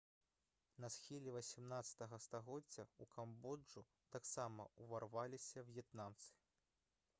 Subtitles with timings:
[0.83, 3.85] на схіле 18 стагоддзя ў камбоджу
[4.17, 6.35] таксама ўварваліся в'етнамцы